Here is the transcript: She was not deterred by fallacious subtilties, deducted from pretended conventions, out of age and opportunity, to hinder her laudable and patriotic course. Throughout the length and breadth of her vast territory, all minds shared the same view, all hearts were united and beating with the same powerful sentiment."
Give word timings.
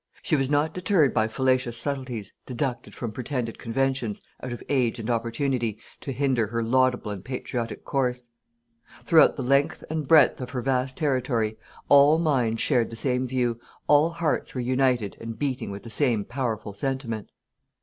She 0.23 0.35
was 0.35 0.49
not 0.49 0.73
deterred 0.73 1.13
by 1.13 1.27
fallacious 1.27 1.77
subtilties, 1.77 2.33
deducted 2.47 2.95
from 2.95 3.11
pretended 3.11 3.59
conventions, 3.59 4.19
out 4.41 4.51
of 4.51 4.63
age 4.67 4.97
and 4.97 5.11
opportunity, 5.11 5.77
to 5.99 6.11
hinder 6.11 6.47
her 6.47 6.63
laudable 6.63 7.11
and 7.11 7.23
patriotic 7.23 7.85
course. 7.85 8.29
Throughout 9.03 9.35
the 9.35 9.43
length 9.43 9.83
and 9.91 10.07
breadth 10.07 10.41
of 10.41 10.49
her 10.49 10.63
vast 10.63 10.97
territory, 10.97 11.55
all 11.87 12.17
minds 12.17 12.61
shared 12.63 12.89
the 12.89 12.95
same 12.95 13.27
view, 13.27 13.59
all 13.85 14.09
hearts 14.09 14.55
were 14.55 14.61
united 14.61 15.17
and 15.21 15.37
beating 15.37 15.69
with 15.69 15.83
the 15.83 15.91
same 15.91 16.25
powerful 16.25 16.73
sentiment." 16.73 17.29